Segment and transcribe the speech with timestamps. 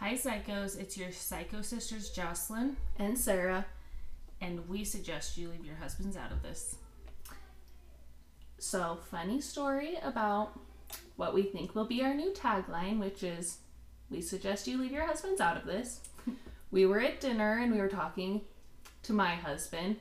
[0.00, 0.78] Hi, Psychos.
[0.78, 3.66] It's your Psycho sisters, Jocelyn, And Sarah.
[4.40, 6.76] and we suggest you leave your husbands out of this.
[8.58, 10.58] So, funny story about
[11.16, 13.58] what we think will be our new tagline, which is
[14.10, 16.00] We suggest you leave your husbands out of this.
[16.70, 18.40] we were at dinner and we were talking
[19.02, 19.96] to my husband,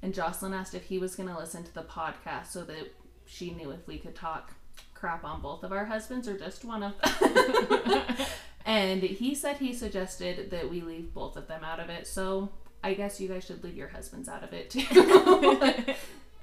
[0.00, 2.94] and Jocelyn asked if he was going to listen to the podcast so that
[3.26, 4.52] she knew if we could talk
[4.94, 8.02] crap on both of our husbands or just one of them.
[8.72, 12.06] and he said he suggested that we leave both of them out of it.
[12.06, 12.48] So,
[12.82, 14.80] I guess you guys should leave your husbands out of it too.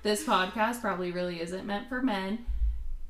[0.03, 2.45] this podcast probably really isn't meant for men.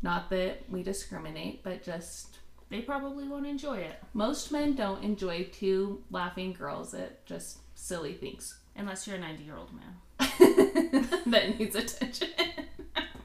[0.01, 2.37] Not that we discriminate, but just
[2.69, 8.13] They probably won't enjoy it most men don't enjoy two laughing girls at just silly
[8.13, 9.97] things unless you're a 90 year old man.
[11.27, 12.29] that needs attention.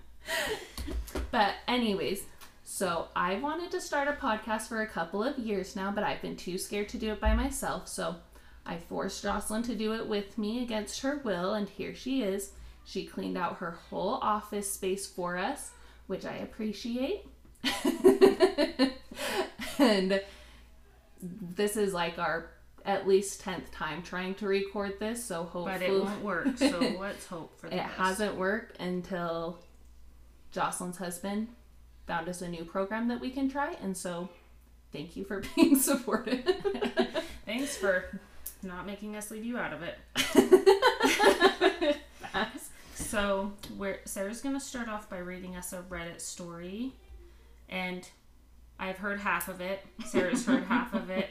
[1.31, 2.25] but anyways,
[2.75, 6.21] so I wanted to start a podcast for a couple of years now, but I've
[6.21, 7.87] been too scared to do it by myself.
[7.87, 8.17] So
[8.67, 12.51] I forced Jocelyn to do it with me against her will, and here she is.
[12.85, 15.71] She cleaned out her whole office space for us,
[16.09, 17.29] which I appreciate.
[19.79, 20.21] and
[21.23, 22.51] this is like our
[22.85, 26.97] at least 10th time trying to record this, so hopefully But it won't work, so
[27.01, 27.95] let's hope for the it best.
[27.95, 29.61] hasn't worked until
[30.51, 31.47] Jocelyn's husband
[32.07, 34.29] found us a new program that we can try, and so
[34.93, 36.45] thank you for being supportive.
[37.47, 38.21] Thanks for
[38.63, 39.99] not making us leave you out of it.
[43.15, 46.93] So, we're, Sarah's going to start off by reading us a Reddit story.
[47.69, 48.09] And
[48.79, 49.85] I've heard half of it.
[50.07, 51.31] Sarah's heard half of it.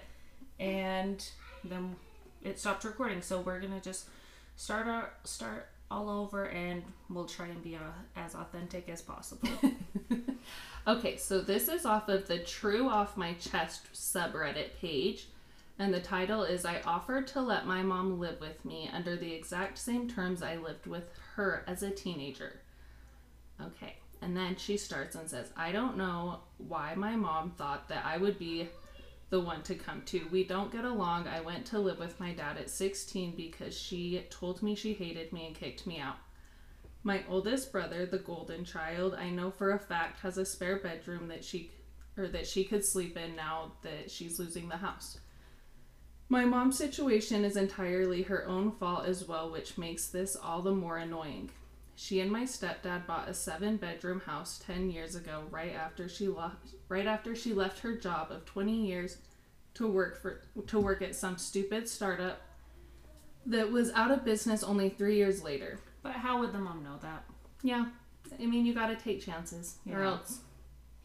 [0.60, 1.26] And
[1.66, 1.98] then
[2.42, 3.22] it stopped recording.
[3.22, 4.08] So, we're going to just
[4.56, 7.80] start our, start all over and we'll try and be uh,
[8.16, 9.50] as authentic as possible.
[10.88, 15.28] Okay, so this is off of the True Off My Chest subreddit page,
[15.80, 19.34] and the title is I offered to let my mom live with me under the
[19.34, 22.59] exact same terms I lived with her as a teenager.
[23.62, 28.06] Okay, and then she starts and says, I don't know why my mom thought that
[28.06, 28.69] I would be
[29.29, 30.28] the one to come to.
[30.31, 31.28] We don't get along.
[31.28, 35.34] I went to live with my dad at 16 because she told me she hated
[35.34, 36.18] me and kicked me out.
[37.03, 41.28] My oldest brother, the golden child, I know for a fact has a spare bedroom
[41.28, 41.72] that she
[42.18, 45.18] or that she could sleep in now that she's losing the house.
[46.30, 50.72] My mom's situation is entirely her own fault as well, which makes this all the
[50.72, 51.50] more annoying.
[51.96, 56.70] She and my stepdad bought a seven-bedroom house 10 years ago right after she left
[56.90, 59.18] right after she left her job of 20 years
[59.75, 62.41] to work for to work at some stupid startup
[63.46, 65.80] that was out of business only 3 years later.
[66.03, 67.24] But how would the mom know that?
[67.64, 67.86] Yeah.
[68.40, 70.40] I mean, you got to take chances or else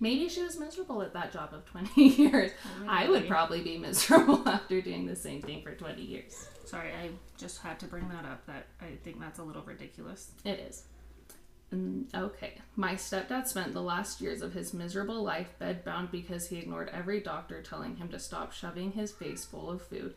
[0.01, 2.53] maybe she was miserable at that job of 20 years.
[2.87, 6.49] I would probably be miserable after doing the same thing for 20 years.
[6.65, 8.47] Sorry, I just had to bring that up.
[8.47, 10.33] That I think that's a little ridiculous.
[10.45, 10.85] It is.
[11.75, 12.55] Mm, okay.
[12.77, 17.21] My stepdad spent the last years of his miserable life bedbound because he ignored every
[17.21, 20.15] doctor telling him to stop shoving his face full of food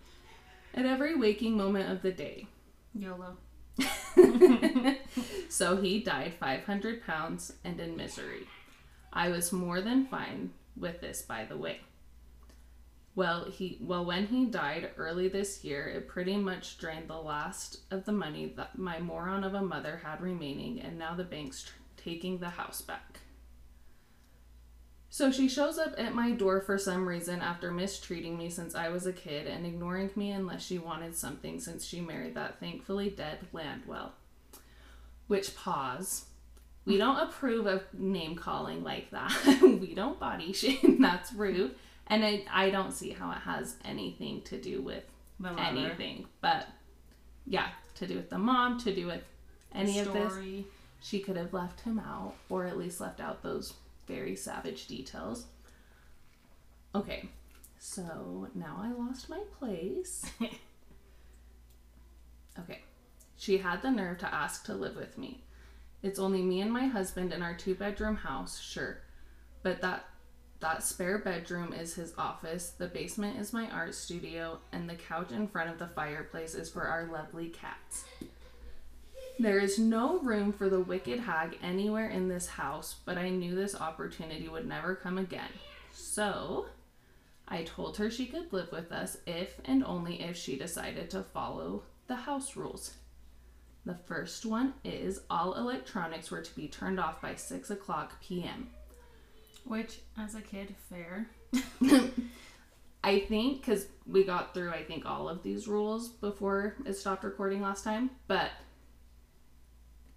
[0.73, 2.47] at every waking moment of the day.
[2.93, 3.37] YOLO.
[5.49, 8.47] so he died 500 pounds and in misery.
[9.13, 11.81] I was more than fine with this, by the way.
[13.13, 17.79] Well, he well when he died early this year, it pretty much drained the last
[17.91, 21.63] of the money that my moron of a mother had remaining, and now the bank's
[21.63, 23.19] tr- taking the house back.
[25.13, 28.87] So she shows up at my door for some reason after mistreating me since I
[28.87, 33.09] was a kid and ignoring me unless she wanted something since she married that thankfully
[33.09, 34.13] dead Landwell.
[35.27, 36.27] Which pause.
[36.85, 39.61] We don't approve of name calling like that.
[39.61, 40.97] we don't body shame.
[41.01, 41.75] That's rude.
[42.07, 45.03] And I, I don't see how it has anything to do with
[45.57, 46.25] anything.
[46.39, 46.69] But
[47.45, 49.23] yeah, to do with the mom, to do with
[49.75, 50.33] any of this.
[51.01, 53.73] She could have left him out, or at least left out those
[54.07, 55.45] very savage details.
[56.93, 57.29] Okay,
[57.79, 60.25] so now I lost my place.
[62.59, 62.81] okay,
[63.37, 65.43] she had the nerve to ask to live with me.
[66.03, 69.01] It's only me and my husband in our two bedroom house, sure,
[69.63, 70.05] but that
[70.61, 75.31] that spare bedroom is his office, the basement is my art studio, and the couch
[75.31, 78.05] in front of the fireplace is for our lovely cats.
[79.41, 83.55] There is no room for the wicked hag anywhere in this house, but I knew
[83.55, 85.49] this opportunity would never come again.
[85.91, 86.67] So,
[87.47, 91.23] I told her she could live with us if and only if she decided to
[91.23, 92.93] follow the house rules.
[93.83, 98.69] The first one is all electronics were to be turned off by 6 o'clock p.m.
[99.63, 101.27] Which, as a kid, fair.
[103.03, 107.23] I think because we got through, I think all of these rules before it stopped
[107.23, 108.51] recording last time, but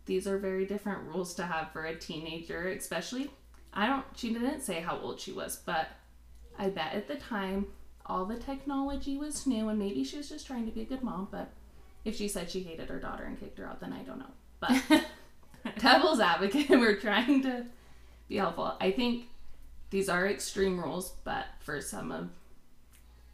[0.06, 3.30] these are very different rules to have for a teenager, especially.
[3.72, 4.04] I don't.
[4.16, 5.88] She didn't say how old she was, but
[6.58, 7.66] I bet at the time
[8.06, 11.02] all the technology was new, and maybe she was just trying to be a good
[11.02, 11.28] mom.
[11.30, 11.50] But
[12.04, 14.30] if she said she hated her daughter and kicked her out, then I don't know.
[14.60, 14.82] But
[15.78, 17.64] devil's advocate, we're trying to
[18.28, 18.76] be helpful.
[18.80, 19.24] I think
[19.90, 22.28] these are extreme rules, but for some of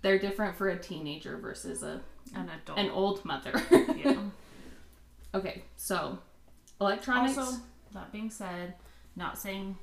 [0.03, 2.01] they're different for a teenager versus a
[2.35, 2.79] An adult.
[2.79, 3.53] an old mother.
[3.97, 4.17] yeah.
[5.35, 6.19] okay, so
[6.81, 7.37] electronics.
[7.39, 7.61] Also,
[7.93, 8.75] that being said,
[9.17, 9.77] not saying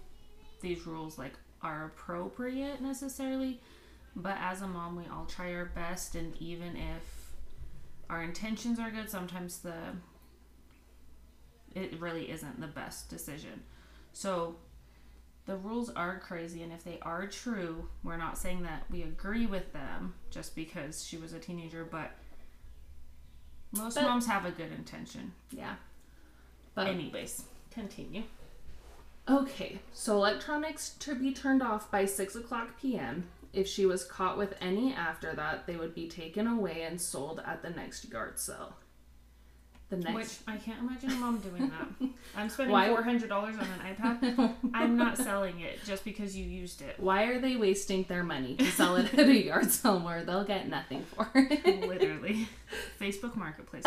[0.61, 3.59] these rules like are appropriate necessarily,
[4.15, 7.31] but as a mom, we all try our best, and even if
[8.09, 9.75] our intentions are good, sometimes the
[11.75, 13.61] it really isn't the best decision.
[14.13, 14.55] So
[15.45, 19.45] the rules are crazy, and if they are true, we're not saying that we agree
[19.45, 22.11] with them just because she was a teenager, but
[23.71, 25.33] most But- moms have a good intention.
[25.51, 25.75] yeah.
[26.77, 27.41] But Anyways,
[27.71, 28.21] continue.
[29.27, 33.23] Okay, so electronics to be turned off by 6 o'clock p.m.
[33.51, 37.41] If she was caught with any after that, they would be taken away and sold
[37.43, 38.75] at the next yard sale.
[39.89, 40.13] The next.
[40.13, 42.09] Which I can't imagine a mom doing that.
[42.37, 44.53] I'm spending Why- four hundred dollars on an iPad.
[44.75, 46.99] I'm not selling it just because you used it.
[46.99, 50.43] Why are they wasting their money to sell it at a yard sale where they'll
[50.43, 51.87] get nothing for it?
[51.87, 52.47] Literally,
[53.01, 53.83] Facebook Marketplace.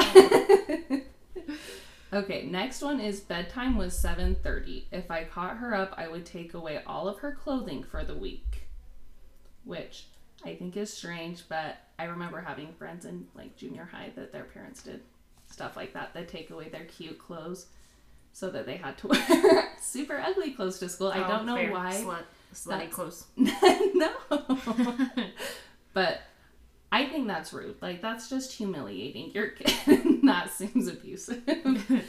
[2.12, 4.86] Okay, next one is bedtime was 7:30.
[4.90, 8.16] If I caught her up, I would take away all of her clothing for the
[8.16, 8.68] week.
[9.64, 10.06] Which
[10.44, 14.44] I think is strange, but I remember having friends in like junior high that their
[14.44, 15.02] parents did
[15.50, 16.14] stuff like that.
[16.14, 17.66] They take away their cute clothes
[18.32, 21.08] so that they had to wear super ugly clothes to school.
[21.08, 21.72] I oh, don't know Oh, Fair.
[21.72, 21.92] why.
[21.92, 22.22] Slut,
[22.54, 23.26] slutty clothes.
[23.36, 24.10] no.
[25.92, 26.22] but
[26.90, 27.76] I think that's rude.
[27.80, 30.06] Like that's just humiliating your kid.
[30.30, 31.42] That seems abusive.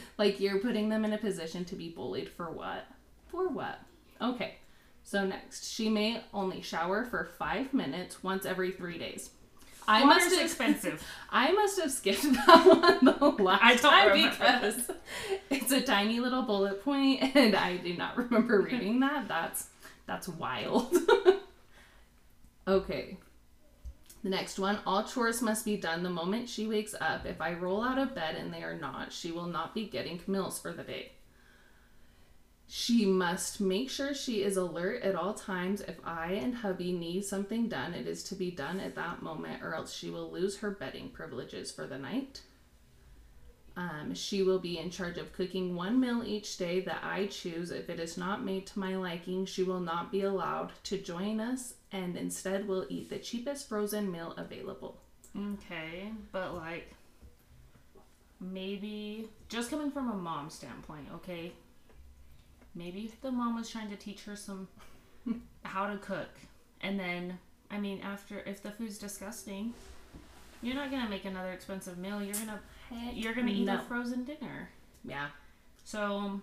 [0.18, 2.86] like you're putting them in a position to be bullied for what?
[3.28, 3.80] For what?
[4.20, 4.56] Okay.
[5.04, 9.30] So next, she may only shower for five minutes once every three days.
[9.88, 11.06] I Water's must have expensive.
[11.30, 14.90] I must have skipped that one the last I don't time remember because
[15.50, 19.26] it's a tiny little bullet point, and I do not remember reading that.
[19.28, 19.68] That's
[20.06, 20.96] that's wild.
[22.68, 23.18] okay.
[24.22, 27.26] The next one, all chores must be done the moment she wakes up.
[27.26, 30.20] If I roll out of bed and they are not, she will not be getting
[30.28, 31.12] meals for the day.
[32.68, 35.80] She must make sure she is alert at all times.
[35.80, 39.62] If I and hubby need something done, it is to be done at that moment,
[39.62, 42.42] or else she will lose her bedding privileges for the night.
[43.76, 47.72] Um, she will be in charge of cooking one meal each day that I choose.
[47.72, 51.40] If it is not made to my liking, she will not be allowed to join
[51.40, 54.98] us and instead will eat the cheapest frozen meal available.
[55.36, 56.92] Okay, but like
[58.40, 61.52] maybe just coming from a mom standpoint, okay?
[62.74, 64.68] Maybe the mom was trying to teach her some
[65.64, 66.30] how to cook.
[66.80, 67.38] And then
[67.70, 69.72] I mean after if the food's disgusting,
[70.62, 72.22] you're not going to make another expensive meal.
[72.22, 72.58] You're going to
[73.14, 73.76] you're going to eat No.
[73.76, 74.70] a frozen dinner.
[75.04, 75.28] Yeah.
[75.84, 76.40] So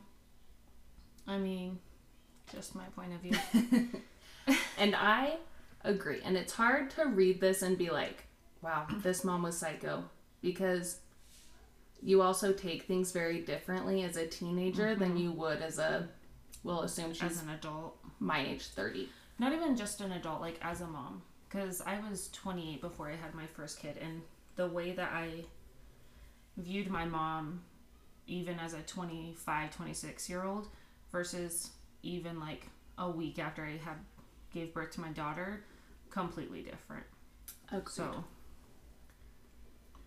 [1.28, 1.80] I mean,
[2.52, 3.38] just my point of view.
[4.80, 5.36] And I
[5.84, 6.22] agree.
[6.24, 8.24] And it's hard to read this and be like,
[8.62, 10.06] wow, this mom was psycho.
[10.42, 11.00] Because
[12.02, 15.18] you also take things very differently as a teenager than mm-hmm.
[15.18, 16.08] you would as a,
[16.64, 17.98] we'll assume she's as an adult.
[18.20, 19.10] my age 30.
[19.38, 21.22] Not even just an adult, like as a mom.
[21.50, 24.22] Because I was 28 before I had my first kid, and
[24.56, 25.46] the way that I
[26.58, 27.62] viewed my mom,
[28.28, 30.68] even as a 25, 26 year old,
[31.12, 31.72] versus
[32.04, 32.68] even like
[33.00, 33.96] a week after I had
[34.54, 35.62] gave birth to my daughter,
[36.10, 37.04] completely different.
[37.74, 37.86] Okay.
[37.88, 38.24] So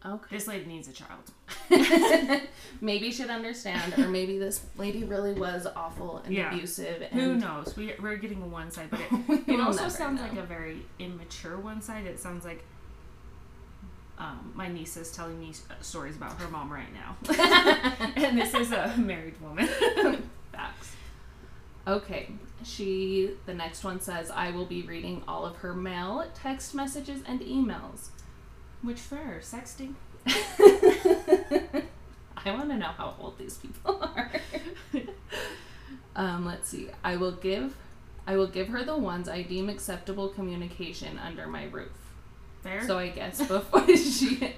[0.05, 0.27] okay.
[0.37, 2.43] this lady needs a child.
[2.81, 6.53] maybe should understand, or maybe this lady really was awful and Yeah.
[6.55, 7.03] abusive.
[7.03, 7.77] And Who knows?
[7.77, 10.29] We, we're getting one side, but it, it also sounds know.
[10.29, 12.07] like a very immature one side.
[12.07, 12.65] It sounds like
[14.19, 17.17] um, my niece is telling me stories about her mom right now.
[18.17, 19.69] and this is a married woman.
[21.87, 22.29] Okay.
[22.65, 27.23] She, the next one says, I will be reading all of her mail, text messages,
[27.27, 28.09] and emails.
[28.83, 29.41] Which fair?
[29.41, 29.95] Sexting?
[32.45, 34.31] I want to know how old these people are.
[36.17, 36.89] um, let's see.
[37.03, 37.75] I will give,
[38.27, 41.91] I will give her the ones I deem acceptable communication under my roof.
[42.63, 42.87] Fair?
[42.87, 44.55] So I guess before she,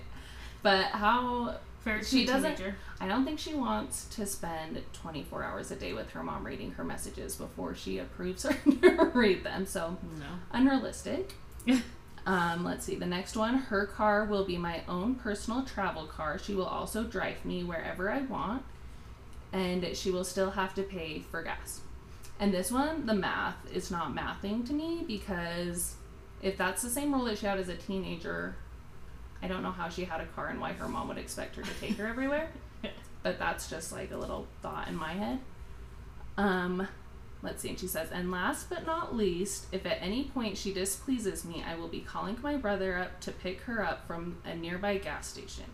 [0.63, 1.57] but how?
[1.85, 2.77] Fair she doesn't- teenager.
[3.01, 6.73] I don't think she wants to spend 24 hours a day with her mom reading
[6.73, 9.67] her messages before she approves her to read them.
[9.67, 10.27] So No.
[10.53, 11.35] unrealistic.
[11.69, 11.83] um,
[12.27, 12.95] Um, let's see.
[12.95, 16.39] The next one, her car will be my own personal travel car.
[16.39, 18.63] She will also drive me wherever I want,
[19.53, 21.83] and she will still have to pay for gas.
[22.41, 25.97] And this one, the math is not mathing to me because
[26.43, 28.57] if that's the same rule that she had as a teenager,
[29.45, 31.63] I don't know how she had a car and why her mom would expect her
[31.63, 32.49] to take her everywhere.
[33.23, 35.39] But that's just like a little thought in my head.
[36.37, 36.87] Um,
[37.43, 37.71] let's see.
[37.71, 41.65] And she says, and last but not least, if at any point she displeases me,
[41.67, 45.27] I will be calling my brother up to pick her up from a nearby gas
[45.27, 45.65] station.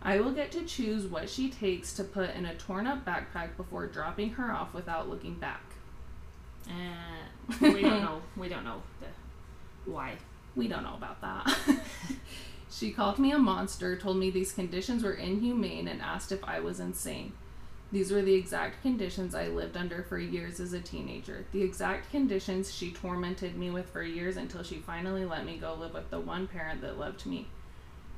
[0.00, 3.56] I will get to choose what she takes to put in a torn up backpack
[3.56, 5.64] before dropping her off without looking back.
[6.68, 8.22] And we don't know.
[8.36, 10.12] We don't know the why.
[10.56, 11.52] We don't know about that.
[12.76, 16.58] she called me a monster, told me these conditions were inhumane, and asked if I
[16.58, 17.32] was insane.
[17.92, 21.44] These were the exact conditions I lived under for years as a teenager.
[21.52, 25.74] The exact conditions she tormented me with for years until she finally let me go
[25.74, 27.46] live with the one parent that loved me.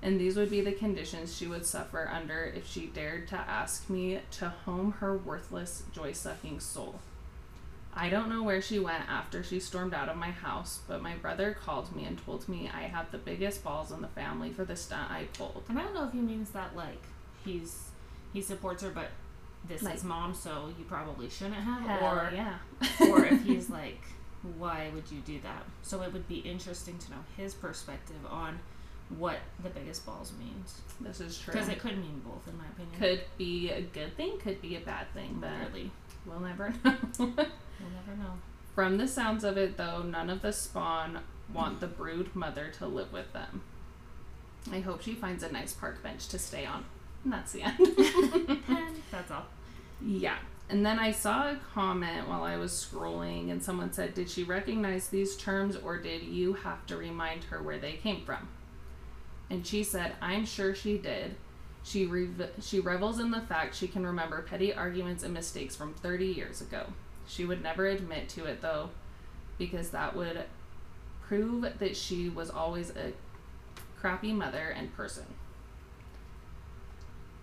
[0.00, 3.90] And these would be the conditions she would suffer under if she dared to ask
[3.90, 7.00] me to home her worthless, joy sucking soul.
[7.98, 11.14] I don't know where she went after she stormed out of my house, but my
[11.14, 14.64] brother called me and told me I have the biggest balls in the family for
[14.64, 15.62] the stunt I pulled.
[15.68, 17.02] And I don't know if he means that like
[17.44, 17.84] he's
[18.34, 19.08] he supports her, but
[19.66, 22.58] this Like- is mom, so you probably shouldn't have, or yeah.
[23.08, 24.00] or if he's like,
[24.58, 25.64] why would you do that?
[25.82, 28.58] So it would be interesting to know his perspective on
[29.18, 31.52] what the biggest balls means, this is true.
[31.52, 32.98] because it could mean both, in my opinion.
[32.98, 35.90] could be a good thing, could be a bad thing, but Really,
[36.24, 36.96] we'll never know.
[37.18, 38.32] we'll never know.
[38.74, 41.20] From the sounds of it, though, none of the spawn
[41.52, 43.62] want the brood mother to live with them.
[44.72, 46.84] I hope she finds a nice park bench to stay on.
[47.24, 47.78] And that's the end.
[47.80, 49.46] And that's all.
[50.04, 50.36] yeah.
[50.68, 54.42] And then I saw a comment while I was scrolling, and someone said, Did she
[54.42, 58.48] recognize these terms, or did you have to remind her where they came from?
[59.50, 61.36] And she said, I'm sure she did.
[61.84, 65.94] She, rev- she revels in the fact she can remember petty arguments and mistakes from
[65.94, 66.86] 30 years ago.
[67.28, 68.90] She would never admit to it, though,
[69.58, 70.44] because that would
[71.22, 73.12] prove that she was always a
[73.98, 75.24] crappy mother and person.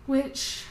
[0.06, 0.66] Which,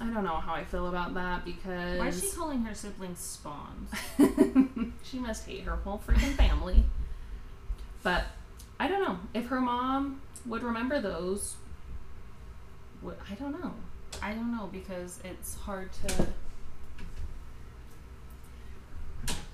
[0.00, 1.98] I don't know how I feel about that because.
[1.98, 3.90] Why is she calling her siblings spawns?
[5.02, 6.84] she must hate her whole freaking family.
[8.02, 8.26] But
[8.78, 11.56] I don't know if her mom would remember those.
[13.02, 13.72] Would, I don't know.
[14.22, 16.26] I don't know because it's hard to.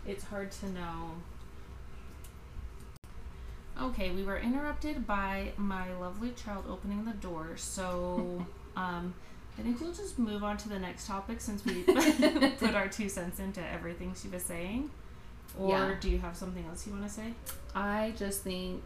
[0.07, 1.11] It's hard to know.
[3.81, 8.45] Okay, we were interrupted by my lovely child opening the door, so
[8.77, 9.15] um,
[9.59, 11.83] I think we'll just move on to the next topic since we
[12.59, 14.91] put our two cents into everything she was saying.
[15.59, 15.95] Or Yeah.
[16.01, 17.33] do you have something else you want to say?
[17.75, 18.83] I just think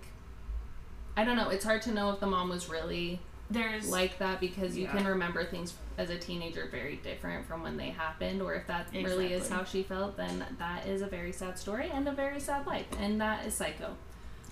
[1.18, 1.48] I don't know.
[1.48, 3.18] It's hard to know if the mom was really
[3.50, 7.76] There's like that because you can remember things as a teenager very different from when
[7.76, 11.32] they happened or if that really is how she felt then that is a very
[11.32, 13.96] sad story and a very sad life and that is psycho.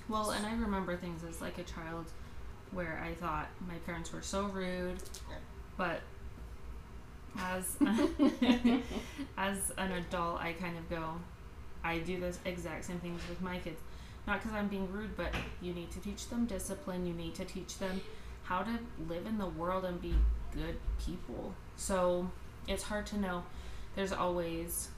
[0.09, 2.07] Well, and I remember things as like a child
[2.73, 4.97] where I thought my parents were so rude,
[5.77, 6.01] but
[7.39, 7.77] as
[9.39, 11.13] as an adult, I kind of go,
[11.85, 13.81] I do those exact same things with my kids.
[14.27, 17.07] Not because I'm being rude, but you need to teach them discipline.
[17.07, 18.01] You need to teach them
[18.45, 18.79] how to
[19.09, 20.15] live in the world and be
[20.53, 21.55] good people.
[21.77, 22.31] So
[22.67, 23.45] it's hard to know.
[23.95, 24.89] There's always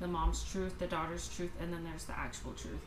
[0.00, 2.80] the mom's truth, the daughter's truth, and then there's the actual truth.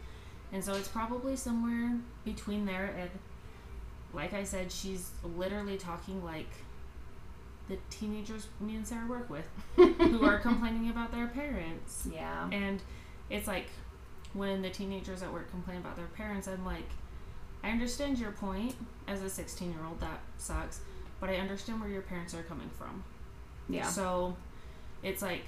[0.54, 3.10] And so it's probably somewhere between there and
[4.14, 6.50] like I said, she's literally talking like
[7.70, 9.46] the teenagers me and Sarah work with
[9.76, 12.08] who are complaining about their parents.
[12.14, 12.50] Yeah.
[12.52, 12.82] And
[13.30, 13.68] it's like
[14.34, 16.90] when the teenagers at work complain about their parents, I'm like,
[17.64, 18.76] I understand your point
[19.08, 20.82] as a 16 year old, that sucks,
[21.20, 23.04] but I understand where your parents are coming from.
[23.70, 23.88] Yeah.
[23.88, 24.36] So
[25.04, 25.44] it's like,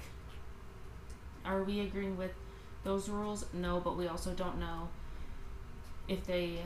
[1.44, 2.32] are we agreeing with
[2.84, 3.46] those rules?
[3.52, 4.88] No, but we also don't know
[6.08, 6.60] if they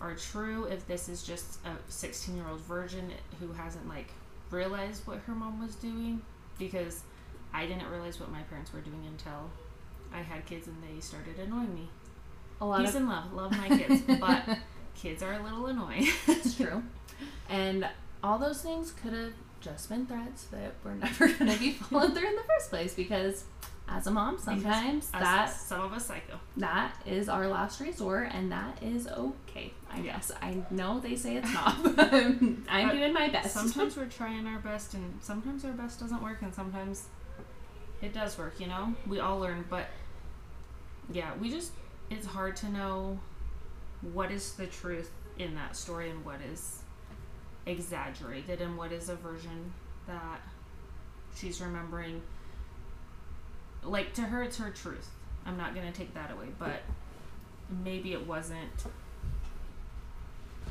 [0.00, 4.08] are true, if this is just a 16 year old virgin who hasn't like
[4.50, 6.20] realized what her mom was doing
[6.58, 7.02] because
[7.52, 9.50] I didn't realize what my parents were doing until
[10.14, 11.88] I had kids and they started annoying me.
[12.60, 14.42] a lot Peace of and love, love my kids, but
[14.94, 16.06] kids are a little annoying.
[16.28, 16.82] It's true.
[17.48, 17.88] And
[18.22, 22.14] all those things could have just been threats that were never going to be followed
[22.14, 23.44] through in the first place because
[23.86, 26.40] as a mom sometimes that some of us psycho.
[26.56, 31.36] that is our last resort and that is okay i guess i know they say
[31.36, 35.66] it's not but i'm But doing my best Sometimes we're trying our best, and sometimes
[35.66, 37.08] our best doesn't work, and sometimes
[38.00, 38.58] it does work.
[38.58, 39.86] You know, we all learn, but
[41.12, 41.72] yeah, we just
[42.10, 43.18] it's hard to know
[44.12, 46.80] what is the truth in that story and what is
[47.66, 49.72] exaggerated and what is a version
[50.06, 50.40] that
[51.34, 52.22] she's remembering.
[53.82, 55.08] Like to her it's her truth.
[55.46, 56.82] I'm not going to take that away but
[57.82, 58.70] maybe it wasn't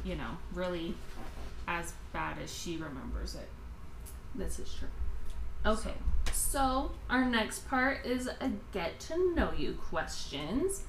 [0.04, 0.96] you know really
[1.68, 3.50] as bad as she remembers it.
[4.36, 4.88] This is true.
[5.66, 6.23] Okay, so
[7.10, 10.84] our next part is a get to know you questions.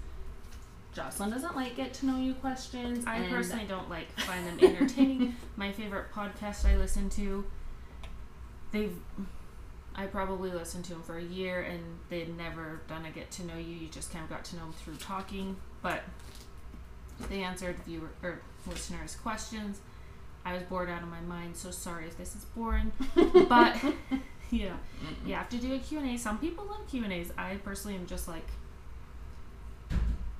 [0.94, 3.04] Jocelyn doesn't like get to know you questions.
[3.06, 5.34] I personally don't like find them entertaining.
[5.56, 7.44] My favorite podcast I listen to,
[8.70, 8.96] they've
[9.96, 13.46] I probably listened to them for a year and they'd never done a get to
[13.46, 13.74] know you.
[13.74, 16.02] You just kind of got to know them through talking, but
[17.28, 19.80] they answered viewer or listeners' questions.
[20.44, 22.92] I was bored out of my mind, so sorry if this is boring,
[23.48, 23.76] but
[24.50, 24.76] you know,
[25.26, 26.16] you have to do a Q&A.
[26.16, 27.32] Some people love Q&As.
[27.36, 28.46] I personally am just like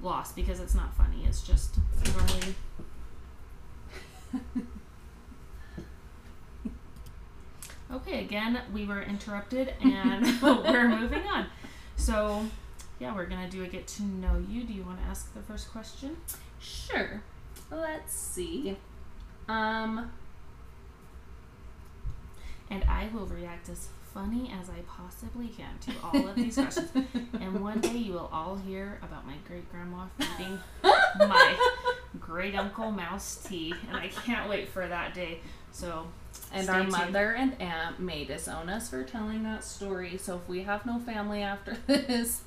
[0.01, 1.25] lost because it's not funny.
[1.27, 2.55] It's just normally
[7.93, 11.47] Okay, again, we were interrupted and we're moving on.
[11.97, 12.45] So,
[12.99, 14.65] yeah, we're going to do a get to know you.
[14.65, 16.17] Do you want to ask the first question?
[16.61, 17.23] Sure.
[17.71, 18.77] Let's see.
[19.49, 20.11] Um,
[22.75, 26.91] And I will react as funny as I possibly can to all of these questions.
[27.41, 30.59] And one day you will all hear about my great grandma feeding
[31.19, 31.57] my
[32.19, 33.73] great uncle mouse tea.
[33.87, 35.39] And I can't wait for that day.
[35.71, 36.09] So,
[36.53, 36.91] and our tuned.
[36.91, 40.17] mother and aunt may disown us for telling that story.
[40.19, 42.43] So if we have no family after this,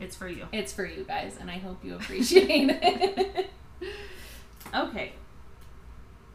[0.00, 0.46] it's for you.
[0.52, 3.50] It's for you guys, and I hope you appreciate it.
[4.74, 5.12] okay.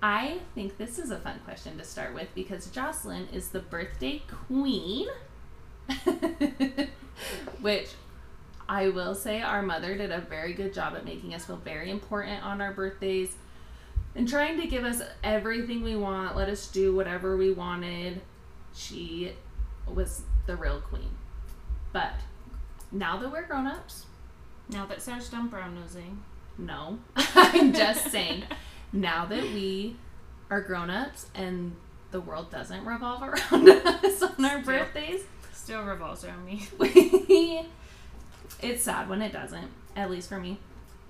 [0.01, 4.24] I think this is a fun question to start with because Jocelyn is the birthday
[4.48, 5.08] queen.
[7.62, 7.89] Which
[8.67, 11.91] I will say our mother did a very good job at making us feel very
[11.91, 13.36] important on our birthdays
[14.15, 18.22] and trying to give us everything we want, let us do whatever we wanted.
[18.74, 19.33] She
[19.87, 21.09] was the real queen.
[21.94, 22.14] But
[22.92, 24.05] now that we're grown ups,
[24.70, 26.64] Now that Sarah's done brown nosing, eh?
[26.64, 27.00] no.
[27.16, 28.44] I'm just saying,
[28.94, 29.96] now that we
[30.50, 31.75] are grown ups and
[32.12, 34.80] the world doesn't revolve around us on our Still.
[34.80, 35.22] birthdays,
[35.54, 36.68] still revolves around me.
[36.77, 37.66] we,
[38.62, 40.60] it's sad when it doesn't, at least for me.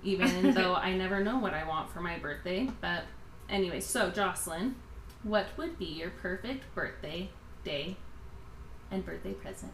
[0.04, 2.68] Even though I never know what I want for my birthday.
[2.80, 3.04] But
[3.48, 4.76] anyway, so Jocelyn,
[5.22, 7.30] what would be your perfect birthday
[7.64, 7.96] day
[8.90, 9.72] and birthday present?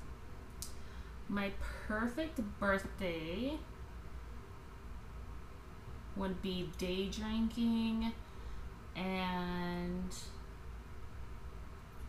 [1.28, 1.50] My
[1.86, 3.58] perfect birthday
[6.18, 8.12] would be day drinking
[8.96, 10.14] and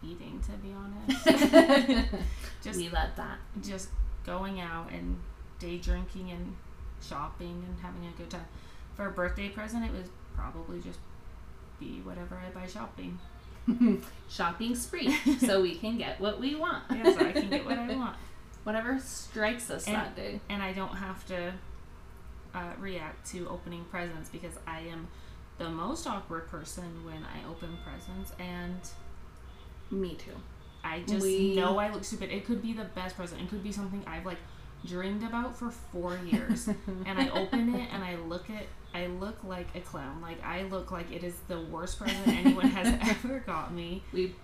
[0.04, 2.10] eating to be honest.
[2.63, 3.38] just we love that.
[3.62, 3.89] just
[4.26, 5.17] going out and
[5.60, 6.56] day drinking and
[7.02, 8.45] shopping and having a good time.
[8.95, 11.00] For a birthday present it would probably just
[11.80, 13.19] be whatever I buy shopping.
[14.30, 16.84] Shopping spree, so we can get what we want.
[16.89, 18.15] Yeah, so I can get what I want.
[18.63, 20.39] Whatever strikes us And- that day.
[20.50, 21.54] and I don't have to
[22.60, 25.08] uh, react to opening presents because I am
[25.58, 28.80] the most awkward person when I open presents, and
[29.91, 30.32] Me too.
[30.84, 32.30] I just We- know I look stupid.
[32.32, 33.41] It could be the best present.
[33.41, 34.38] It could be something I've like
[34.86, 36.67] dreamed about for four years,
[37.06, 40.22] and I open it and I look at I look like a clown.
[40.22, 44.36] Like I look like it is the worst present anyone has ever got me, we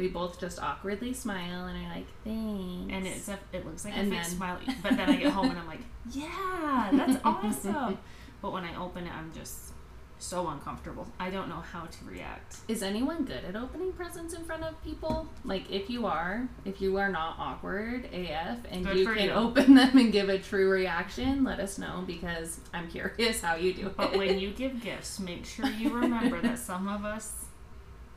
[0.00, 2.92] we both just awkwardly smile and are like, thanks.
[2.92, 4.58] and it's a, it looks like And a fake then- smile.
[4.82, 7.98] But then I get home and I'm like, yeah, that's awesome.
[8.42, 9.72] But when I open it, I'm just
[10.18, 11.06] so uncomfortable.
[11.18, 12.56] I don't know how to react.
[12.68, 15.26] Is anyone good at opening presents in front of people?
[15.44, 19.30] Like, if you are, if you are not awkward AF and Good you can you.
[19.32, 23.72] open them and give a true reaction, let us know because I'm curious how you
[23.72, 24.18] do But it.
[24.18, 27.46] when you give gifts, make sure you remember that some of us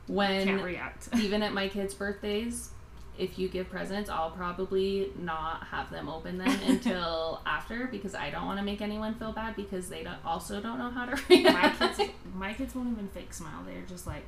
[0.06, 1.08] when can't react.
[1.18, 2.70] even at my kids' birthdays,
[3.16, 8.30] if you give presents, I'll probably not have them open them until after because I
[8.30, 11.12] don't want to make anyone feel bad because they don't, also don't know how to
[11.30, 11.78] My react.
[11.78, 13.62] kids, my kids won't even fake smile.
[13.66, 14.26] They're just like,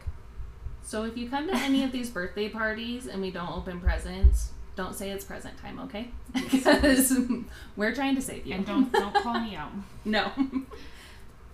[0.84, 4.50] So if you come to any of these birthday parties and we don't open presents,
[4.76, 6.10] don't say it's present time, okay?
[6.50, 7.18] Because
[7.76, 8.54] we're trying to save you.
[8.54, 9.70] and don't don't call me out.
[10.04, 10.30] no.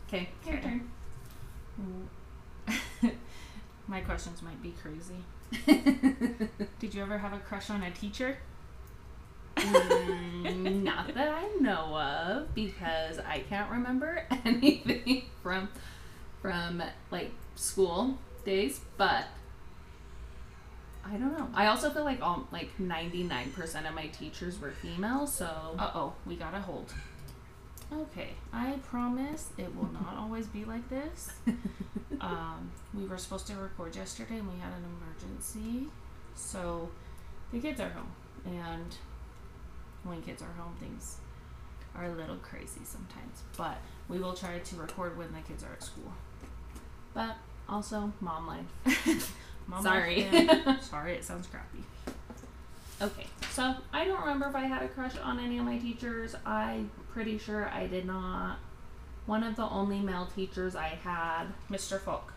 [0.09, 0.91] Okay, your turn.
[3.87, 5.25] My questions might be crazy.
[6.79, 8.39] Did you ever have a crush on a teacher?
[9.57, 15.69] Mm, not that I know of, because I can't remember anything from
[16.41, 18.81] from like school days.
[18.97, 19.27] But
[21.05, 21.49] I don't know.
[21.55, 25.75] I also feel like all like ninety nine percent of my teachers were female, so
[25.79, 26.93] Uh oh, we got a hold.
[27.93, 31.33] Okay, I promise it will not always be like this.
[32.21, 35.89] Um, we were supposed to record yesterday and we had an emergency.
[36.37, 36.89] So
[37.53, 38.13] the kids are home.
[38.47, 38.95] And
[40.05, 41.17] when kids are home, things
[41.97, 43.43] are a little crazy sometimes.
[43.57, 43.79] But
[44.09, 46.13] we will try to record when the kids are at school.
[47.13, 47.37] But
[47.69, 49.35] also, mom life.
[49.67, 50.23] Mom, Sorry.
[50.23, 50.79] yeah.
[50.81, 51.83] Sorry, it sounds crappy.
[53.01, 56.37] Okay, so I don't remember if I had a crush on any of my teachers.
[56.47, 58.59] I'm pretty sure I did not.
[59.27, 62.01] One of the only male teachers I had, Mr.
[62.01, 62.33] Falk.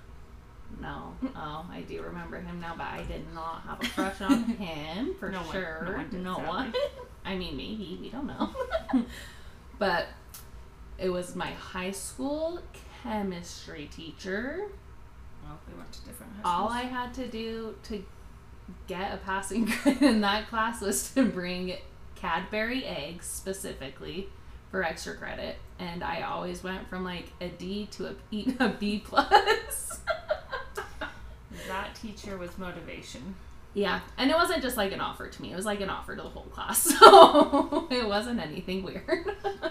[0.79, 1.31] no, mm.
[1.35, 5.15] oh, I do remember him now, but I did not have a crush on him
[5.19, 5.83] for No one- sure.
[5.83, 6.73] no one No one.
[7.25, 8.49] I mean, maybe we don't know.
[9.79, 10.07] but
[10.99, 12.59] it was my high school
[13.03, 14.63] chemistry teacher.
[15.43, 16.69] Well, we went to different high All.
[16.69, 18.03] I had to do to
[18.87, 21.75] get a passing grade in that class was to bring
[22.15, 24.29] Cadbury eggs specifically
[24.75, 28.67] for extra credit, and I always went from like a D to a B, a
[28.67, 30.01] B plus.
[31.69, 33.35] That teacher was motivation.
[33.73, 36.13] yeah, and it wasn't just like an offer to me; it was like an offer
[36.13, 36.93] to the whole class.
[36.99, 39.05] So it wasn't anything weird.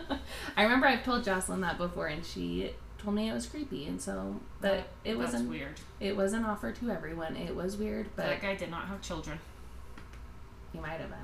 [0.57, 4.01] I remember I've told Jocelyn that before, and she told me it was creepy, and
[4.01, 5.51] so but That- it wasn't.
[5.51, 5.75] weird.
[6.01, 7.37] It was an offer to everyone.
[7.37, 9.38] It was weird, but that guy did not have children.
[10.73, 11.19] he might have been.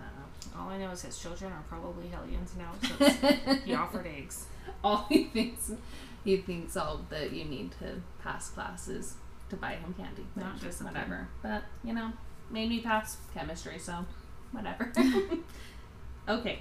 [0.53, 0.71] I don't know.
[0.71, 2.73] All I know is his children are probably hellions now.
[2.83, 4.47] So it's- he offered eggs.
[4.85, 5.73] all he thinks
[6.25, 9.15] he thinks all that you need to pass classes
[9.49, 10.27] to buy him candy.
[10.37, 11.29] Not just whatever.
[11.43, 12.13] But you know,
[12.51, 14.05] made me pass chemistry, so
[14.53, 14.93] whatever.
[16.29, 16.61] okay.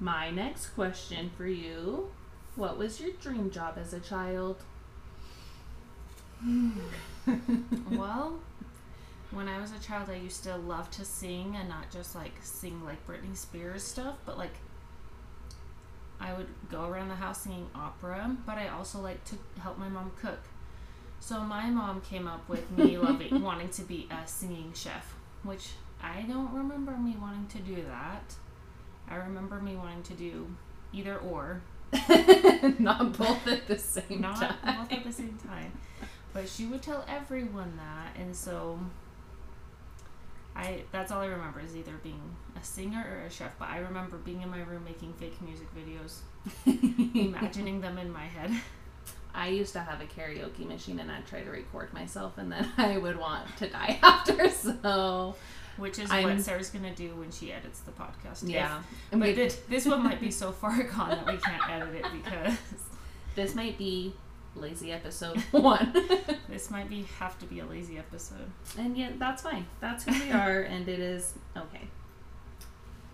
[0.00, 2.10] My next question for you.
[2.56, 4.56] What was your dream job as a child?
[7.90, 8.40] well,
[9.32, 12.32] when I was a child, I used to love to sing and not just like
[12.42, 14.54] sing like Britney Spears stuff, but like
[16.20, 19.88] I would go around the house singing opera, but I also like to help my
[19.88, 20.40] mom cook.
[21.20, 25.70] So my mom came up with me loving wanting to be a singing chef, which
[26.02, 28.34] I don't remember me wanting to do that.
[29.08, 30.54] I remember me wanting to do
[30.92, 31.62] either or,
[32.78, 34.78] Not both at the same not time.
[34.78, 35.72] both at the same time.
[36.32, 38.78] But she would tell everyone that, and so
[40.54, 42.20] I that's all I remember is either being
[42.60, 43.52] a singer or a chef.
[43.58, 46.18] But I remember being in my room making fake music videos,
[47.14, 48.50] imagining them in my head.
[49.34, 52.68] I used to have a karaoke machine and I'd try to record myself and then
[52.76, 54.50] I would want to die after.
[54.50, 55.34] So,
[55.78, 58.42] Which is I'm- what Sarah's gonna do when she edits the podcast.
[58.42, 58.82] If- yeah.
[59.10, 62.54] but this, this one might be so far gone that we can't edit it because
[63.34, 64.12] This might be
[64.54, 65.92] lazy episode one.
[66.48, 68.50] this might be have to be a lazy episode.
[68.78, 69.66] and yet, that's fine.
[69.80, 71.88] That's who we are and it is okay.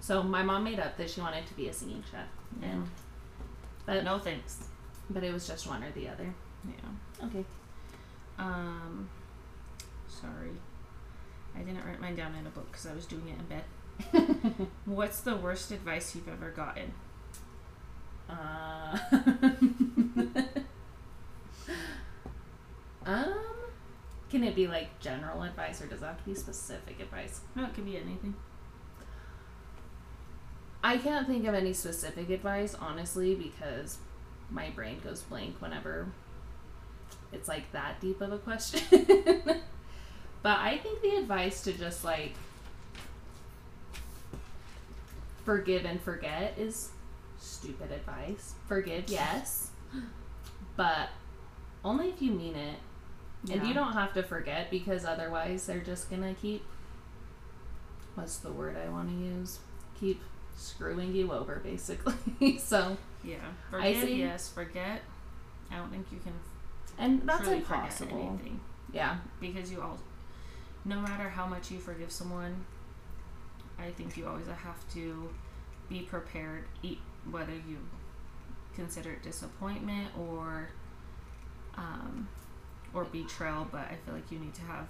[0.01, 2.27] So, my mom made up that she wanted to be a singing chef.
[2.62, 2.88] And,
[3.85, 4.64] but, no thanks.
[5.11, 6.33] but it was just one or the other.
[6.66, 7.27] Yeah.
[7.27, 7.44] Okay.
[8.38, 9.09] Um,
[10.09, 10.51] sorry.
[11.57, 13.64] I didn't write mine down in a book because I was doing it in bed.
[14.85, 16.92] What's the worst advice you've ever gotten?
[18.31, 18.98] Uh,
[23.07, 23.35] um,
[24.30, 27.40] can it be like general advice or does it have to be specific advice?
[27.54, 28.34] No, it could be anything.
[30.82, 33.98] I can't think of any specific advice, honestly, because
[34.50, 36.06] my brain goes blank whenever
[37.32, 38.80] it's like that deep of a question.
[40.42, 42.34] but I think the advice to just like
[45.44, 46.90] forgive and forget is
[47.38, 48.54] stupid advice.
[48.66, 49.70] Forgive, yes,
[50.76, 51.08] but
[51.84, 52.76] only if you mean it.
[53.51, 56.64] And you don't have to forget because otherwise they're just gonna keep.
[58.14, 59.59] What's the word I want to use?
[60.01, 60.20] Keep
[60.57, 62.59] screwing you over, basically.
[62.59, 63.37] so, Yeah.
[63.72, 64.14] I Forgive, see.
[64.20, 64.48] yes.
[64.48, 65.03] Forget.
[65.70, 66.33] I don't think you can
[66.98, 68.37] and that's impossible.
[68.38, 68.53] forget
[68.92, 69.98] Yeah, because you all,
[70.85, 72.64] no matter how much you forgive someone,
[73.79, 75.29] I think you always have to
[75.88, 76.98] be prepared, eat
[77.31, 77.79] whether you
[78.74, 80.70] consider it disappointment or
[81.77, 82.27] um,
[82.94, 83.66] or betrayal.
[83.70, 84.88] But I feel like you need to have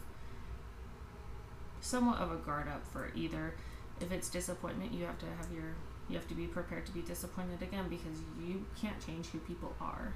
[1.80, 3.54] somewhat of a guard up for either.
[4.00, 5.74] If it's disappointment, you have to have your
[6.08, 9.74] you have to be prepared to be disappointed again because you can't change who people
[9.80, 10.14] are.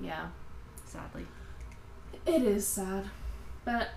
[0.00, 0.28] yeah.
[0.84, 1.26] Sadly,
[2.26, 3.10] It is sad.
[3.64, 3.90] But,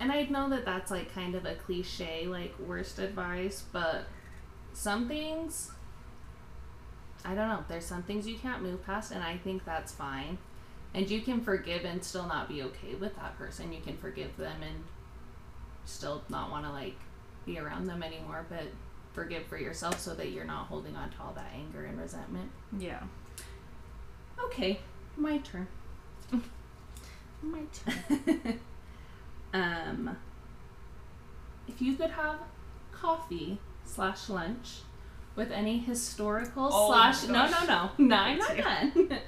[0.00, 4.06] and I know that that's like kind of a cliche, like worst advice, but
[4.72, 5.70] some things,
[7.24, 10.38] I don't know, there's some things you can't move past, and I think that's fine.
[10.94, 13.72] And you can forgive and still not be okay with that person.
[13.72, 14.84] You can forgive them and
[15.84, 16.96] still not want to like
[17.46, 18.64] be around them anymore, but
[19.12, 22.50] forgive for yourself so that you're not holding on to all that anger and resentment.
[22.78, 23.00] yeah.
[24.46, 24.78] Okay,
[25.16, 25.66] my turn.
[27.42, 28.60] My turn.
[29.52, 30.16] um,
[31.68, 32.36] if you could have
[32.92, 34.80] coffee slash lunch
[35.36, 39.18] with any historical Oh slash no no no no I'm not done.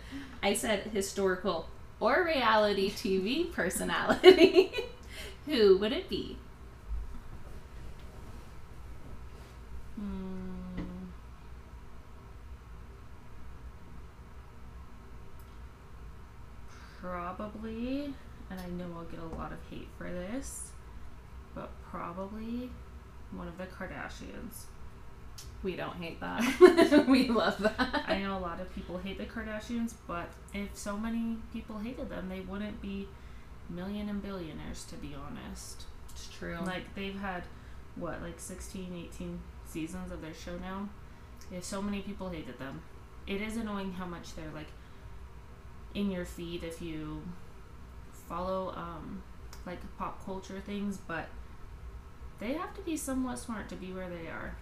[0.42, 4.72] I said historical or reality TV personality.
[5.46, 6.36] Who would it be?
[9.96, 11.04] Hmm.
[17.00, 18.14] Probably,
[18.50, 20.70] and I know I'll get a lot of hate for this,
[21.54, 22.70] but probably
[23.32, 24.64] one of the Kardashians.
[25.62, 27.06] We don't hate that.
[27.08, 28.04] we love that.
[28.06, 32.08] I know a lot of people hate the Kardashians, but if so many people hated
[32.08, 33.08] them, they wouldn't be
[33.68, 35.84] million and billionaires, to be honest.
[36.10, 36.58] It's true.
[36.64, 37.44] Like, they've had,
[37.96, 40.88] what, like 16, 18 seasons of their show now?
[41.52, 42.82] If so many people hated them,
[43.26, 44.68] it is annoying how much they're, like,
[45.94, 47.22] in your feed if you
[48.28, 49.22] follow, um,
[49.66, 51.28] like, pop culture things, but
[52.38, 54.56] they have to be somewhat smart to be where they are.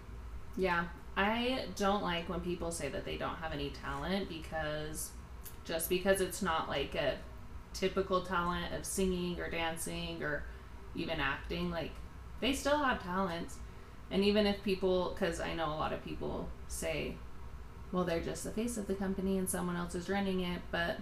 [0.59, 5.13] Yeah, I don't like when people say that they don't have any talent because
[5.65, 7.15] just because it's not like a
[7.73, 10.43] typical talent of singing or dancing or
[10.97, 11.93] even acting, like
[12.41, 13.57] they still have talents.
[14.11, 17.15] And even if people, because I know a lot of people say,
[17.93, 20.99] well, they're just the face of the company and someone else is running it, but,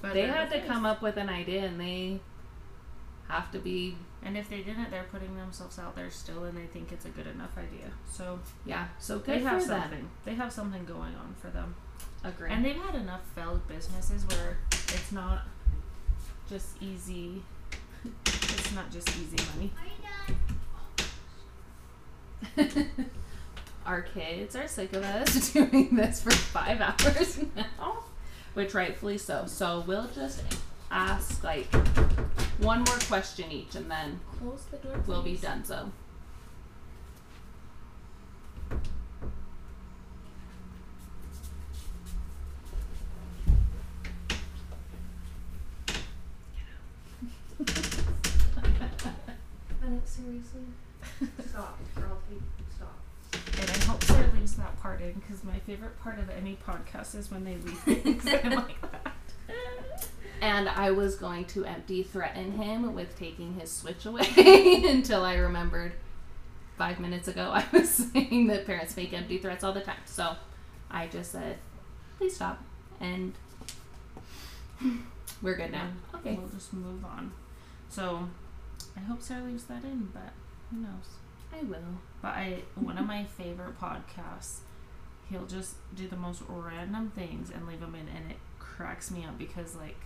[0.00, 0.70] But they had the to face.
[0.70, 2.20] come up with an idea and they
[3.28, 6.66] have to be, And if they didn't, they're putting themselves out there still, and they
[6.66, 7.90] think it's a good enough idea.
[8.10, 9.82] So yeah, so they good have for them.
[9.82, 10.10] something.
[10.24, 11.74] They have something going on for them,
[12.22, 12.50] Agree.
[12.50, 15.42] and they've had enough failed businesses where it's not
[16.48, 17.42] just easy.
[18.26, 19.72] It's not just easy money.
[23.86, 28.04] Our kids are sick of us doing this for five hours now, oh.
[28.54, 29.44] which rightfully so.
[29.46, 30.42] So we'll just
[30.90, 31.72] ask like
[32.58, 35.02] one more question each, and then Close the door.
[35.06, 35.64] we'll be done.
[35.64, 35.90] So.
[49.80, 50.60] Bennett, seriously?
[51.48, 52.40] Stop, or I'll take,
[52.76, 52.98] stop.
[53.60, 57.14] And I hope Sarah leaves that part in because my favorite part of any podcast
[57.14, 58.89] is when they leave things in like that.
[60.40, 64.26] And I was going to empty threaten him with taking his switch away
[64.88, 65.92] until I remembered
[66.78, 70.00] five minutes ago I was saying that parents make empty threats all the time.
[70.06, 70.34] So
[70.90, 71.58] I just said,
[72.16, 72.62] please stop.
[73.00, 73.34] And
[75.42, 75.88] we're good now.
[76.14, 76.38] Okay.
[76.40, 77.32] We'll just move on.
[77.90, 78.28] So
[78.96, 80.32] I hope Sarah leaves that in, but
[80.70, 81.18] who knows?
[81.52, 81.98] I will.
[82.22, 84.60] But I one of my favorite podcasts,
[85.28, 89.24] he'll just do the most random things and leave them in, and it cracks me
[89.24, 89.96] up because like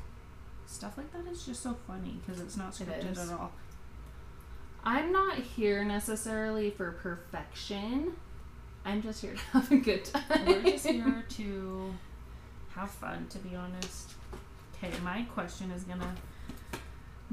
[0.66, 3.18] stuff like that is just so funny because it's not scripted is.
[3.18, 3.52] at all.
[4.84, 8.12] I'm not here necessarily for perfection.
[8.84, 10.46] I'm just here to have a good time.
[10.46, 11.94] We're just here to
[12.74, 14.12] have fun, to be honest.
[14.76, 16.14] Okay, my question is gonna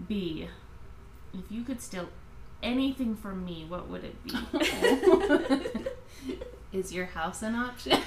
[0.07, 0.47] be
[1.33, 2.07] if you could steal
[2.61, 4.33] anything from me, what would it be?
[6.77, 7.97] Is your house an option?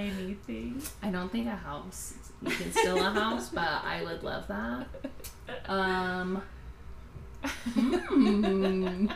[0.00, 0.76] Anything.
[0.76, 1.02] It says anything.
[1.02, 2.14] I don't think a house.
[2.42, 4.86] You can steal a house, but I would love that.
[5.68, 6.42] Um.
[7.44, 9.06] hmm.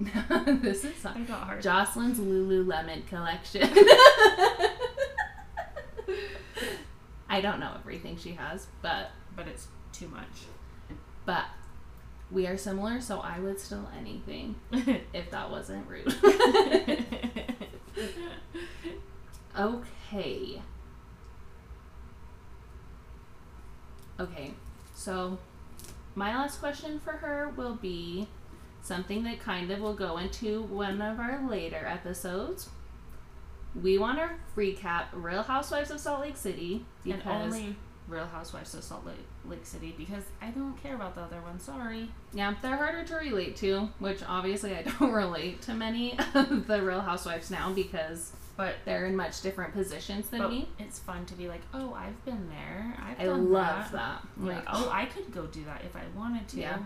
[0.62, 1.62] this is I got hard.
[1.62, 3.68] Jocelyn's Lululemon collection.
[7.28, 10.46] I don't know everything she has, but but it's too much.
[11.24, 11.44] but
[12.30, 14.56] we are similar, so I would steal anything
[15.12, 16.06] if that wasn't rude.
[19.58, 20.62] Okay.
[24.20, 24.52] Okay,
[24.94, 25.38] so
[26.14, 28.28] my last question for her will be
[28.82, 32.68] something that kind of will go into one of our later episodes.
[33.80, 38.84] We want to recap Real Housewives of Salt Lake City and only Real Housewives of
[38.84, 41.58] Salt Lake, Lake City because I don't care about the other one.
[41.58, 42.10] Sorry.
[42.34, 46.82] yeah, they're harder to relate to, which obviously I don't relate to many of the
[46.82, 50.68] Real Housewives now because But they're in much different positions than me.
[50.78, 52.94] it's fun to be like, oh, I've been there.
[53.02, 54.22] I've I done love that.
[54.36, 54.44] that.
[54.44, 56.60] Like, Like, oh, I could go do that if I wanted to.
[56.60, 56.78] Yeah.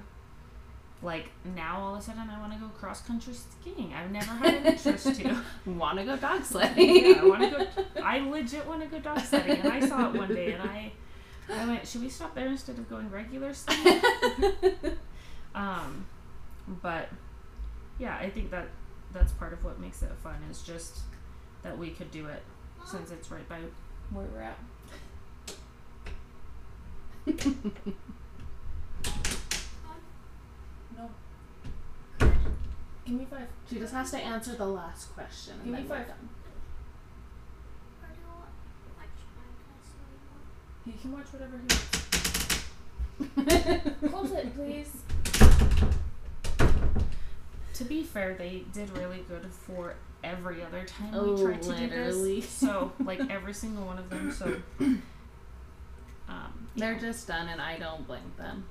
[1.02, 3.92] Like now, all of a sudden, I want to go cross country skiing.
[3.92, 5.42] I've never had an interest to.
[5.66, 7.06] want to go dog sledding.
[7.06, 7.84] yeah, I want to go.
[8.02, 10.92] I legit want to go dog sledding, and I saw it one day, and I,
[11.52, 14.00] I went, should we stop there instead of going regular skiing?
[15.54, 16.06] Um,
[16.82, 17.08] but
[17.98, 18.68] yeah, I think that
[19.12, 21.00] that's part of what makes it fun is just
[21.66, 22.42] that we could do it
[22.86, 23.58] since it's right by
[24.12, 24.56] where we're at.
[30.96, 31.10] No.
[33.04, 33.48] Give me five.
[33.68, 35.54] She just has to answer the last question.
[35.64, 36.06] Give me five.
[36.06, 36.28] done.
[38.04, 38.48] You want
[38.96, 40.46] watch Minecraft so you want?
[40.86, 41.66] He can watch whatever he
[43.50, 44.00] wants.
[44.08, 44.92] Close it, please.
[47.74, 51.68] To be fair, they did really good for every other time Oh, we tried to
[51.70, 52.34] literally.
[52.36, 52.48] do this.
[52.50, 54.32] So, like every single one of them.
[54.32, 54.56] So,
[56.28, 58.64] um, They're just done, and I don't blame them.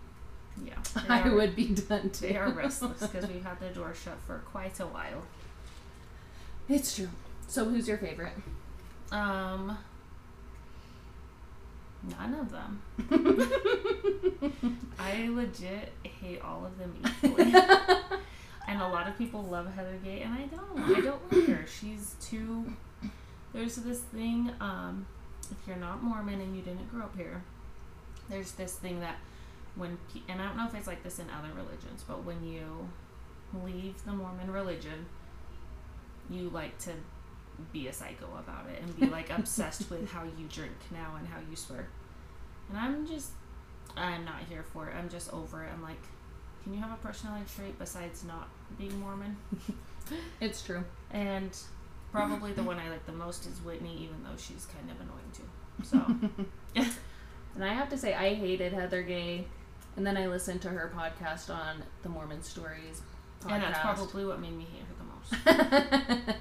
[0.66, 0.74] yeah,
[1.10, 2.28] I are- would be done too.
[2.28, 5.24] They are restless because we've had the door shut for quite a while.
[6.68, 7.10] It's true.
[7.48, 8.34] So, who's your favorite?
[9.12, 9.78] Um,
[12.10, 12.82] none of them.
[15.00, 17.54] I legit hate all of them equally.
[18.68, 20.98] And a lot of people love Heather Gay, and I don't.
[20.98, 21.66] I don't like her.
[21.68, 22.74] She's too.
[23.54, 24.52] There's this thing.
[24.60, 25.06] Um,
[25.52, 27.44] if you're not Mormon and you didn't grow up here,
[28.30, 29.18] there's this thing that
[29.76, 29.98] when
[30.28, 32.90] and I don't know if it's like this in other religions, but when you
[33.64, 35.06] leave the Mormon religion,
[36.30, 36.92] you like to
[37.72, 41.28] be a psycho about it and be like obsessed with how you drink now and
[41.28, 41.88] how you swear.
[42.70, 43.32] And I'm just,
[43.96, 44.96] I'm not here for it.
[44.96, 45.70] I'm just over it.
[45.74, 46.02] I'm like,
[46.66, 49.38] can you have a personality trait besides not being Mormon?
[50.40, 50.84] It's true.
[51.10, 51.50] And
[52.12, 55.32] probably the one I like the most is Whitney, even though she's kind of annoying
[55.34, 55.44] too.
[55.84, 56.86] So,
[57.56, 59.46] And I have to say, I hated Heather Gay,
[59.96, 63.02] and then I listened to her podcast on the Mormon Stories.
[63.42, 63.52] Podcast.
[63.52, 66.38] and that's probably what made me hate her the most.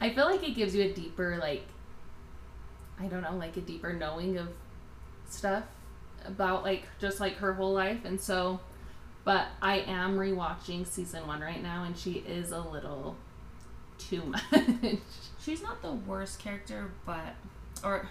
[0.00, 1.66] I feel like it gives you a deeper, like,
[3.00, 4.48] I don't know, like a deeper knowing of
[5.28, 5.64] stuff
[6.24, 8.04] about, like, just like her whole life.
[8.04, 8.60] And so,
[9.24, 13.16] but I am rewatching season one right now, and she is a little
[13.98, 14.42] too much.
[15.42, 17.34] She's not the worst character, but
[17.84, 18.08] or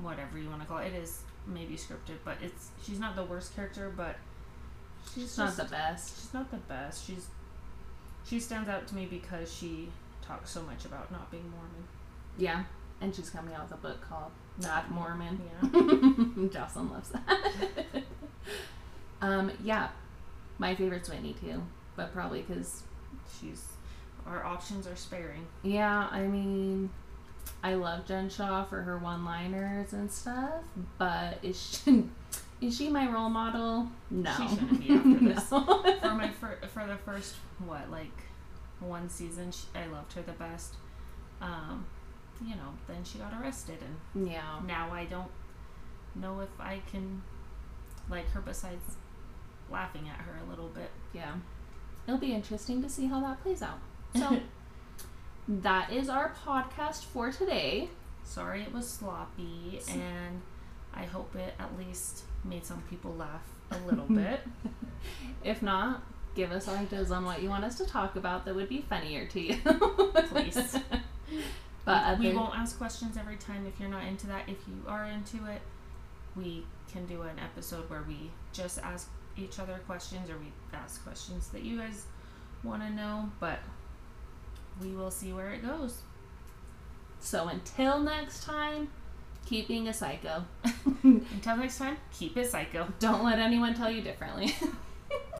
[0.00, 0.88] whatever you want to call it.
[0.92, 4.16] It is maybe scripted, but it's she's not the worst character, but
[5.04, 6.20] she's She's not just- the best.
[6.20, 7.06] She's not the best.
[7.06, 7.26] She's
[8.26, 9.88] she stands out to me because she
[10.22, 11.84] talks so much about not being Mormon.
[12.36, 12.64] Yeah.
[13.00, 15.40] And she's coming out with a book called Not Mormon.
[15.62, 16.48] Yeah.
[16.52, 18.02] Jocelyn loves that.
[19.22, 19.88] um, yeah,
[20.58, 21.62] my favorite's Whitney too,
[21.96, 22.82] but probably because
[23.40, 23.64] She's
[24.26, 25.46] our options are sparing.
[25.62, 26.90] yeah, I mean,
[27.62, 30.62] I love Jen Shah for her one-liners and stuff,
[30.98, 32.04] but is she
[32.60, 33.88] is she my role model?
[34.10, 35.50] No, She shouldn't be after this.
[35.50, 35.82] No.
[36.00, 38.12] For my fir- for the first what like
[38.80, 40.74] one season, she, I loved her the best.
[41.40, 41.86] Um,
[42.44, 43.78] you know, then she got arrested,
[44.14, 45.30] and yeah, now I don't
[46.14, 47.22] know if I can
[48.10, 48.96] like her besides
[49.70, 50.90] laughing at her a little bit.
[51.12, 51.32] yeah.
[52.06, 53.80] It'll be interesting to see how that plays out.
[54.16, 54.40] So
[55.48, 57.88] that is our podcast for today.
[58.24, 60.40] Sorry it was sloppy, and
[60.94, 64.40] I hope it at least made some people laugh a little bit.
[65.44, 66.02] If not,
[66.34, 69.26] give us ideas on what you want us to talk about that would be funnier
[69.26, 69.56] to you.
[70.28, 70.76] Please.
[71.84, 74.46] But we other- won't ask questions every time if you're not into that.
[74.46, 75.62] If you are into it,
[76.36, 81.02] we can do an episode where we just ask each other questions or we ask
[81.04, 82.04] questions that you guys
[82.64, 83.58] want to know, but
[84.80, 86.02] we will see where it goes.
[87.20, 88.88] So until next time,
[89.46, 90.44] keep being a psycho.
[91.02, 92.86] Until next time, keep it psycho.
[92.98, 94.54] Don't let anyone tell you differently.